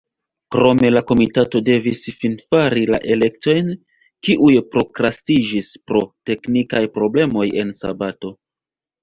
[0.53, 3.69] Krome la komitato devis finfari la elektojn,
[4.29, 8.35] kiuj prokrastiĝis pro teknikaj problemoj en sabato.